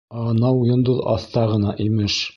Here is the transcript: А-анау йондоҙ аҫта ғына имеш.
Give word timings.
А-анау 0.21 0.63
йондоҙ 0.69 1.03
аҫта 1.15 1.47
ғына 1.55 1.79
имеш. 1.89 2.21